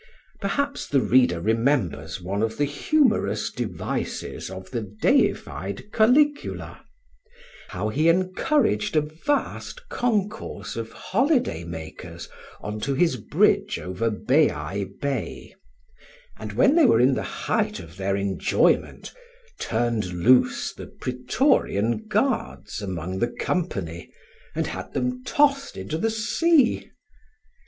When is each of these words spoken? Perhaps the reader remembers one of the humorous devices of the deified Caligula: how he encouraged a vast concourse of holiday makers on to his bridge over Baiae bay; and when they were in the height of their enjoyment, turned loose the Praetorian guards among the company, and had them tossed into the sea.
Perhaps 0.39 0.87
the 0.87 0.99
reader 1.03 1.39
remembers 1.39 2.19
one 2.19 2.41
of 2.41 2.57
the 2.57 2.65
humorous 2.65 3.51
devices 3.51 4.49
of 4.49 4.71
the 4.71 4.81
deified 4.81 5.91
Caligula: 5.93 6.83
how 7.67 7.89
he 7.89 8.09
encouraged 8.09 8.95
a 8.95 9.01
vast 9.01 9.87
concourse 9.89 10.75
of 10.75 10.91
holiday 10.91 11.63
makers 11.63 12.27
on 12.61 12.79
to 12.79 12.95
his 12.95 13.15
bridge 13.15 13.77
over 13.77 14.09
Baiae 14.09 14.85
bay; 14.99 15.53
and 16.39 16.53
when 16.53 16.73
they 16.75 16.87
were 16.87 16.99
in 16.99 17.13
the 17.13 17.21
height 17.21 17.79
of 17.79 17.97
their 17.97 18.15
enjoyment, 18.15 19.13
turned 19.59 20.05
loose 20.13 20.73
the 20.73 20.87
Praetorian 20.87 22.07
guards 22.07 22.81
among 22.81 23.19
the 23.19 23.29
company, 23.31 24.09
and 24.55 24.65
had 24.65 24.93
them 24.95 25.23
tossed 25.23 25.77
into 25.77 25.99
the 25.99 26.09
sea. 26.09 26.89